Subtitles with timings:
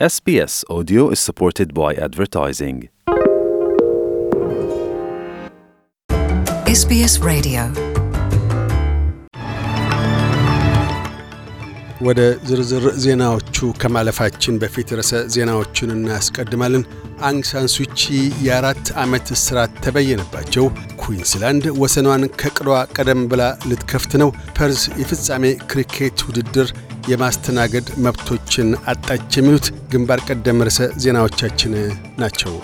[0.00, 2.76] SBS Audio is supported by advertising.
[6.74, 7.62] SBS Radio.
[12.00, 16.84] ወደ ዝርዝር ዜናዎቹ ከማለፋችን በፊት ርዕሰ ዜናዎቹን እናስቀድማለን።
[17.20, 18.00] አንግ ሳንሱቺ
[18.46, 20.66] የአራት ዓመት እስራት ተበየነባቸው።
[20.96, 26.68] ኩዊንስላንድ ወሰኗን ከዕቅዷ ቀደም ብላ ልትከፍት ነው። ፐርዝ የፍጻሜ ክሪኬት ውድድር
[27.10, 31.74] የማስተናገድ መብቶችን አጣች። የሚሉት ግንባር ቀደም ርዕሰ ዜናዎቻችን
[32.18, 32.54] ናቸው።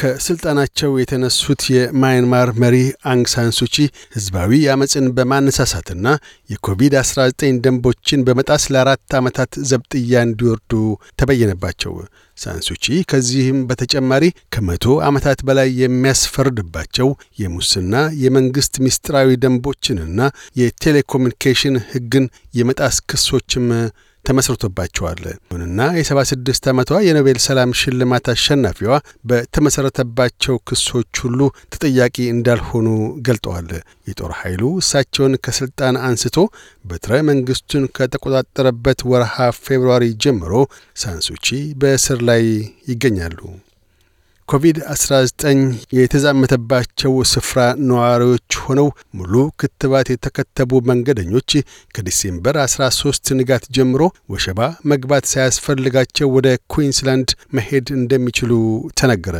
[0.00, 2.76] ከስልጣናቸው የተነሱት የማይንማር መሪ
[3.10, 3.74] አንግ ሳንሱቺ
[4.14, 6.06] ህዝባዊ አመፅን በማነሳሳትና
[6.50, 10.72] የኮቪድ-19 ደንቦችን በመጣስ ለአራት ዓመታት ዘብጥያ እንዲወርዱ
[11.20, 11.92] ተበየነባቸው።
[12.38, 14.24] ሳንሱቺ ከዚህም በተጨማሪ
[14.54, 17.08] ከመቶ ዓመታት በላይ የሚያስፈርድባቸው
[17.40, 20.20] የሙስና የመንግሥት ምስጢራዊ ደንቦችንና
[20.60, 23.68] የቴሌኮሙኒኬሽን ሕግን የመጣስ ክሶችም
[24.24, 28.92] ተመስርቶባቸዋል። ይሁንና የ76 ዓመቷ የኖቤል ሰላም ሽልማት አሸናፊዋ
[29.30, 31.40] በተመሠረተባቸው ክሶች ሁሉ
[31.72, 32.88] ተጠያቂ እንዳልሆኑ
[33.26, 33.70] ገልጠዋል።
[34.08, 36.36] የጦር ኃይሉ እሳቸውን ከሥልጣን አንስቶ
[36.84, 40.52] በትረ መንግሥቱን ከተቆጣጠረበት ወርሃ ፌብርዋሪ ጀምሮ
[40.96, 41.46] ሳንሱቺ
[41.80, 42.44] በእስር ላይ
[42.90, 43.40] ይገኛሉ።
[44.50, 45.42] ኮቪድ-19
[45.96, 51.50] የተዛመተባቸው ስፍራ ነዋሪዎች ሆነው ሙሉ ክትባት የተከተቡ መንገደኞች
[51.94, 54.02] ከዲሴምበር 13 ንጋት ጀምሮ
[54.34, 54.58] ወሸባ
[54.92, 57.28] መግባት ሳያስፈልጋቸው ወደ ኩዊንስላንድ
[57.58, 58.52] መሄድ እንደሚችሉ
[59.00, 59.36] ተነገረ።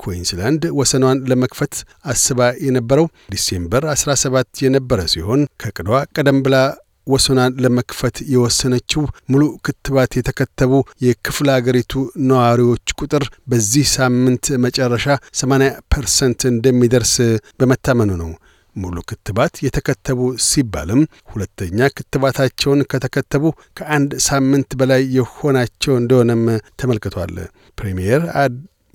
[0.00, 1.74] ኩዊንስላንድ ወሰኗን ለመክፈት
[2.12, 6.56] አስባ የነበረው ዲሴምበር 17 የነበረ ሲሆን ከዕቅዷ ቀደም ብላ
[7.06, 10.72] ወሰኗን ለመክፈት የወሰነችው ሙሉ ክትባት የተከተቡ
[11.04, 11.92] የክፍለ አገሪቱ
[12.30, 15.06] ነዋሪዎች ቁጥር በዚህ ሳምንት መጨረሻ
[15.40, 17.14] 80 percent እንደሚደርስ
[17.60, 18.30] በመታመኑ ነው።
[18.76, 23.44] ሙሉ ክትባት የተከተቡ ሲባልም ሁለተኛ ክትባታቸውን ከተከተቡ
[23.78, 26.44] ከአንድ ሳምንት በላይ የሆናቸው እንደሆነም
[26.80, 27.34] ተመልክቷል።
[27.78, 28.22] ፕሪምየር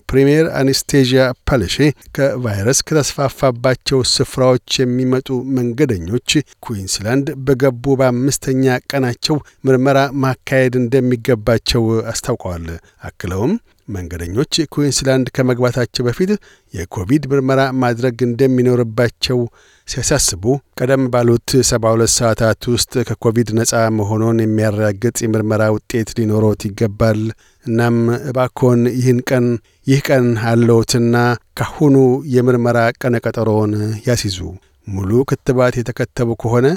[0.10, 1.78] ፕሪምየር አናስታዥያ ፓላሼ
[2.16, 6.30] ከቫይረስ ከተስፋፋባቸው ስፍራዎች የሚመጡ መንገደኞች
[6.66, 9.38] ኩዊንስላንድ በገቡ በአምስተኛ ቀናቸው
[9.68, 12.68] ምርመራ ማካሄድ እንደሚገባቸው አስታውቀዋል።
[13.10, 13.54] አክለውም
[13.88, 16.32] መንገደኞች ኩዊንስላንድ ከመግባታቸው በፊት
[16.74, 19.40] የኮቪድ ምርመራ ማድረግ እንደሚኖርባቸው
[19.88, 20.44] ሲያሳስቡ
[20.80, 27.22] ቀደም ባሉት 72 ሰዓታት ውስጥ ከኮቪድ ነፃ መሆኑን የሚያረጋግጥ የምርመራ ውጤት ሊኖሮት ይገባል።
[27.66, 27.98] እናም
[28.30, 29.46] እባኮን ይህን ቀን
[29.88, 31.16] ይህ ቀን አለዎትና
[31.60, 31.96] ካሁኑ
[32.36, 33.74] የምርመራ ቀነ ቀጠሮውን
[34.08, 34.40] ያሲዙ።
[34.88, 36.68] ሙሉ ክትባት የተከተቡ ከሆነ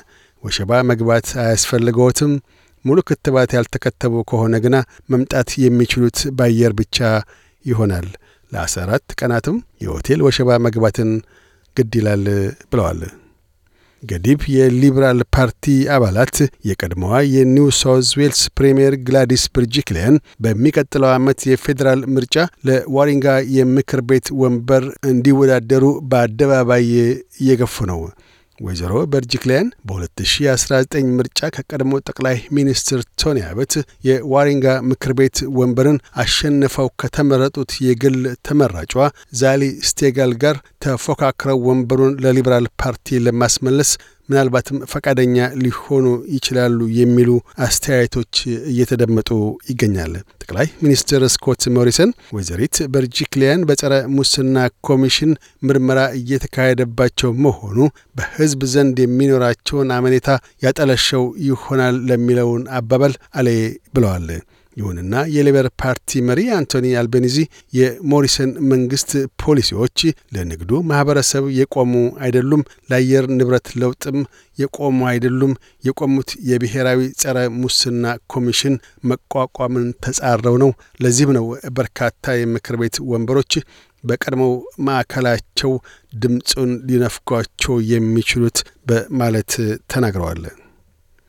[0.43, 2.33] ወሸባ መግባት አያስፈልገዎትም።
[2.89, 4.77] ሙሉ ክትባት ያልተከተቡ ከሆነ ግና
[5.13, 6.99] መምጣት የሚችሉት በአየር ብቻ
[7.65, 8.09] ይሆናል።
[8.53, 11.11] ለአስራ አራት ቀናትም የሆቴል ወሸባ መግባትን
[11.77, 12.23] ግድ ይላል
[12.71, 13.01] ብለዋል።
[14.03, 16.37] ገዲብ የሊበራል ፓርቲ አባላት
[16.69, 22.37] የቀድሞዋ የኒው ሳውዝ ዌልስ ፕሬምየር ግላዲስ ቤሬጂክሊያን በሚቀጥለው ዓመት የፌዴራል ምርጫ
[22.69, 26.87] ለዋሪንጋ የምክር ቤት ወንበር እንዲወዳደሩ በአደባባይ
[27.41, 28.01] እየገፉ ነው።
[28.59, 33.73] ወይዘሮ በርጅክሊያን በ2019 ምርጫ ከቀድሞ ጠቅላይ ሚኒስትር ቶኒ አበት
[34.09, 38.19] የዋሪንጋ ምክር ቤት ወንበርን አሸንፈው ከተመረጡት የግል
[38.49, 38.95] ተመራጯ
[39.41, 43.93] ዛሊ ስቴጋል ጋር ተፎካክረው ወንበሩን ለሊበራል ፓርቲ ለማስመለስ
[44.29, 47.31] ምናልባትም ፈቃደኛ ሊሆኑ ይችላሉ የሚሉ
[47.67, 48.35] አስተያየቶች
[48.73, 49.31] እየተደመጡ
[49.71, 50.13] ይገኛል።
[50.43, 54.57] ጠቅላይ ሚኒስትር ስኮት ሞሪሰን ወይዘሪት በርጂክሊያን በጸረ ሙስና
[54.89, 57.79] ኮሚሽን ምርመራ እየተካሄደባቸው መሆኑ
[58.19, 60.29] በሕዝብ ዘንድ የሚኖራቸውን አመኔታ
[60.63, 63.49] ያጠለሸው ይሆናል ለሚለውን አባባል አሌ
[63.95, 64.29] ብለዋል።
[64.79, 67.37] ይሁንና የሌበር ፓርቲ መሪ አንቶኒ አልቤኒዚ
[67.73, 69.11] የሞሪሰን መንግስት
[69.43, 69.99] ፖሊሲዎች
[70.35, 74.19] ለንግዱ ማኅበረሰብ የቆሙ አይደሉም፣ ለአየር ንብረት ለውጥም
[74.59, 75.53] የቆሙ አይደሉም።
[75.89, 78.77] የቆሙት የብሔራዊ ጸረ ሙስና ኮሚሽን
[79.11, 81.47] መቋቋምን ተጻረው ነው። ለዚህም ነው
[81.79, 82.07] በርካታ
[82.39, 83.53] የምክር ቤት ወንበሮች
[84.05, 84.53] በቀድሞው
[84.87, 85.73] ማዕከላቸው
[86.17, 88.59] ድምፁን ሊነፍጓቸው የሚችሉት
[88.89, 89.53] በማለት
[89.93, 90.43] ተናግረዋል።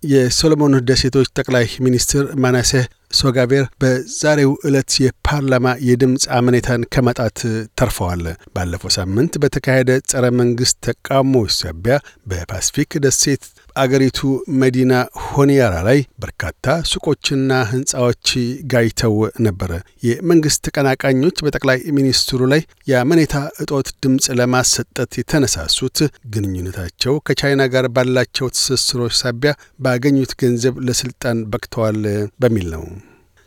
[0.03, 7.39] የሶሎሞን ደሴቶች ጠቅላይ ሚኒስትር ማናሴህ ሶጋቤር በዛሬው ዕለት የፓርላማ የድምፅ አመኔታን ከማጣት
[7.79, 8.23] ተርፈዋል።
[8.55, 11.95] ባለፈው ሳምንት በተካሄደ ጸረ መንግሥት ተቃውሞ ሳቢያ
[12.31, 13.43] በፓሲፊክ ደሴት
[13.75, 14.19] አገሪቱ
[14.61, 14.93] መዲና
[15.25, 16.55] ሆኒያራ ላይ በርካታ
[16.91, 18.29] ሱቆችና ሕንፃዎች
[18.73, 19.71] ጋይተው ነበረ።
[20.07, 22.61] የመንግሥት ተቀናቃኞች በጠቅላይ ሚኒስትሩ ላይ
[22.91, 25.99] የአመኔታ እጦት ድምፅ ለማሰጠት የተነሳሱት
[26.33, 32.01] ግንኙነታቸው ከቻይና ጋር ባላቸው ትስስሮች ሳቢያ ባገኙት ገንዘብ ለስልጣን በቅተዋል
[32.39, 32.83] በሚል ነው።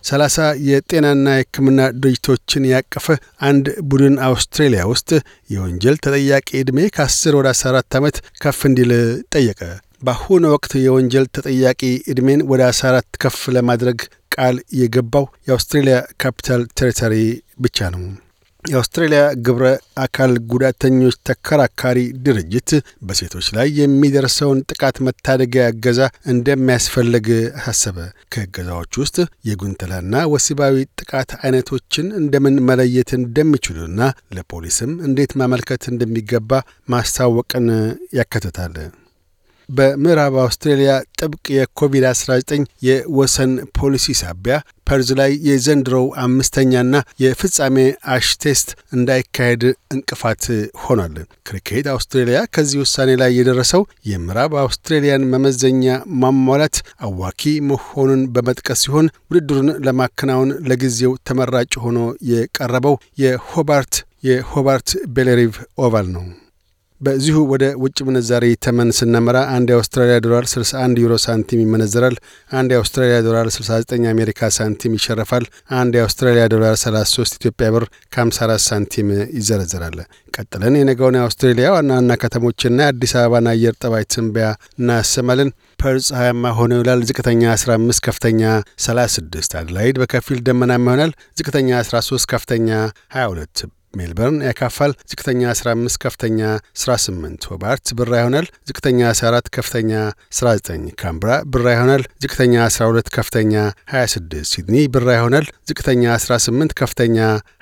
[0.05, 0.37] ሰላሳ
[0.69, 3.07] የጤናና የሕክምና ድርጅቶችን ያቀፈ
[3.49, 5.11] አንድ ቡድን አውስትሬሊያ ውስጥ
[5.51, 8.93] የወንጀል ተጠያቂ ዕድሜ ከ10 ወደ 14 ዓመት ከፍ እንዲል
[9.35, 9.61] ጠየቀ።
[10.03, 11.81] በአሁኑ ወቅት የወንጀል ተጠያቂ
[12.13, 13.99] ዕድሜን ወደ 14 ከፍ ለማድረግ
[14.37, 17.15] ቃል የገባው የአውስትሬልያ ካፒታል ቴሪተሪ
[17.61, 18.03] ብቻ ነው።
[18.65, 19.65] የአውስትሬልያ ግብረ
[20.03, 22.71] አካል ጉዳተኞች ተከራካሪ ድርጅት
[23.07, 26.01] በሴቶች ላይ የሚደርሰውን ጥቃት መታደጊያ እገዛ
[26.33, 27.27] እንደሚያስፈልግ
[27.61, 27.99] አሳሰበ።
[28.35, 29.17] ከእገዛዎች ውስጥ
[29.49, 34.01] የጉንተላና ወሲባዊ ጥቃት አይነቶችን እንደምን መለየት እንደሚችሉና
[34.37, 36.51] ለፖሊስም እንዴት ማመልከት እንደሚገባ
[36.89, 37.69] ማስታወቅን
[38.19, 38.77] ያካትታል።
[39.73, 42.53] በምዕራብ አውስትሬልያ ጥብቅ የኮቪድ-19
[42.87, 44.55] የወሰን ፖሊሲ ሳቢያ
[44.89, 47.77] ፐርዝ ላይ የዘንድሮው አምስተኛና የፍጻሜ
[48.15, 49.63] Ashes Test እንዳይካሄድ
[49.95, 50.45] እንቅፋት
[50.83, 51.15] ሆኗል።
[51.49, 55.87] ክሪኬት አውስትሬልያ ከዚህ ውሳኔ ላይ የደረሰው የምዕራብ አውስትሬልያን መመዘኛ
[56.23, 61.99] ማሟላት አዋኪ መሆኑን በመጥቀስ ሲሆን ውድድሩን ለማከናወን ለጊዜው ተመራጭ ሆኖ
[62.33, 66.25] የቀረበው የሆባርት የሆባርት ቤሌሪቭ ኦቫል ነው።
[67.03, 72.17] በዚሁ ወደ ውጭ ምንዛሪ ተመን ስናመራ አንድ የአውስትራሊያ ዶላር 61 ዩሮ ሳንቲም ይመነዘራል።
[72.51, 75.47] አንድ የአውስትራሊያ ዶላር 69 አሜሪካ ሳንቲም ይሸረፋል።
[75.77, 79.09] አንድ የአውስትራሊያ ዶላር 33 ኢትዮጵያ ብር ከ54 ሳንቲም
[79.39, 79.99] ይዘረዘራል።
[80.35, 84.49] ቀጥለን የነገውን የአውስትሬሊያ ዋና ዋና ከተሞችና የአዲስ አበባን አየር ጠባይ ትንበያ
[84.79, 85.51] እናሰማለን።
[85.83, 88.43] ፐርዝ ፀሐያማ ሆኖ ይውላል። ዝቅተኛ 15፣ ከፍተኛ
[88.87, 92.71] 36። አደላይድ በከፊል ደመናማ ይሆናል። ዝቅተኛ 13፣ ከፍተኛ
[93.17, 96.41] 22 ሜልበርን ያካፋል። ዝቅተኛ 15 ከፍተኛ
[96.79, 99.93] 18። ሆባርት ብራ ይሆናል። ዝቅተኛ 14 ከፍተኛ
[100.33, 103.55] 19። ካንብራ ብራ ይሆናል። ዝቅተኛ 12 ከፍተኛ
[103.93, 104.21] 26።
[104.53, 107.19] ሲድኒ ብራ ይሆናል። ዝቅተኛ 18 ከፍተኛ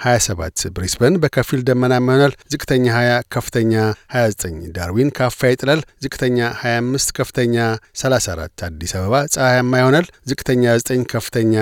[0.06, 0.38] 27።
[0.76, 3.74] ብሪስበን በከፊል ደመናማ ይሆናል። ዝቅተኛ 20 ከፍተኛ
[4.16, 7.56] 29። ዳርዊን ካፊያ ይጥላል። ዝቅተኛ 25 ከፍተኛ
[8.02, 11.54] 34። አዲስ አበባ ፀሐያማ ይሆናል። ዝቅተኛ 9 ከፍተኛ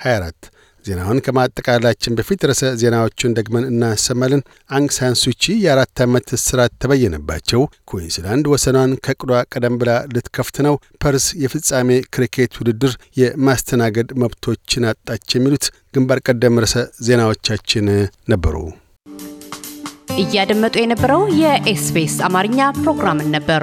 [0.00, 0.50] 24
[0.84, 4.90] ዜናውን ከማጠቃላችን በፊት ርዕሰ ዜናዎቹን ደግመን እናሰማለን። አንግ
[5.62, 10.74] የአራት ዓመት እስራት ተበየነባቸው። ኩዊንስላንድ ወሰኗን ከቅዷ ቀደም ብላ ልትከፍት ነው።
[11.04, 16.76] ፐርስ የፍጻሜ ክሪኬት ውድድር የማስተናገድ መብቶችን አጣች። የሚሉት ግንባር ቀደም ርዕሰ
[17.06, 17.86] ዜናዎቻችን
[18.28, 18.56] ነበሩ።
[20.22, 23.62] እያደመጡ የነበረው የ SBS አማርኛ ፕሮግራምን ነበር።